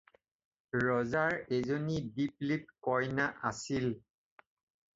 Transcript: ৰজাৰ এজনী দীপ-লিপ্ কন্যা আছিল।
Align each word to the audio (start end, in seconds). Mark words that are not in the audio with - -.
ৰজাৰ 0.83 1.35
এজনী 1.59 1.99
দীপ-লিপ্ 2.17 2.73
কন্যা 2.89 3.31
আছিল। 3.53 3.89